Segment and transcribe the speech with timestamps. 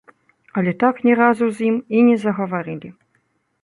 [0.61, 2.89] Але так ні разу з ім і не загаварылі.